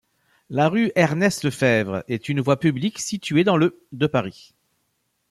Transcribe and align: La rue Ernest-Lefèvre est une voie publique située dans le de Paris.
La 0.49 0.67
rue 0.67 0.91
Ernest-Lefèvre 0.95 2.03
est 2.07 2.27
une 2.27 2.41
voie 2.41 2.57
publique 2.59 2.97
située 2.97 3.43
dans 3.43 3.55
le 3.55 3.85
de 3.91 4.07
Paris. 4.07 4.55